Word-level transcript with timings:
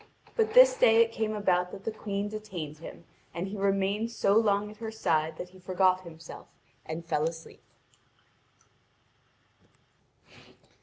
But 0.35 0.55
this 0.55 0.75
day 0.75 1.03
it 1.03 1.11
came 1.11 1.35
about 1.35 1.69
that 1.71 1.85
the 1.85 1.91
Queen 1.91 2.27
detained 2.27 2.79
him, 2.79 3.03
and 3.35 3.47
he 3.47 3.55
remained 3.55 4.09
so 4.09 4.33
long 4.33 4.71
at 4.71 4.77
her 4.77 4.89
side 4.89 5.37
that 5.37 5.49
he 5.49 5.59
forgot 5.59 6.01
himself 6.01 6.47
and 6.87 7.05
fell 7.05 7.25
asleep. 7.25 7.61